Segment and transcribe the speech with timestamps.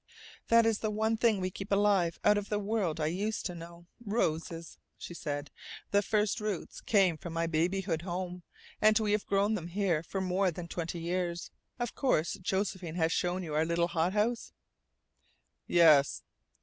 [0.47, 3.53] "That is the one thing we keep alive out of the world I used to
[3.53, 5.51] know roses," she said.
[5.91, 8.41] "The first roots came from my babyhood home,
[8.81, 11.51] and we have grown them here for more than twenty years.
[11.77, 14.53] Of course Josephine has shown you our little hot house?"
[15.67, 16.23] "Yes."